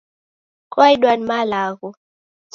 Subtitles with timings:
[0.71, 1.89] Kwaidwa na malagho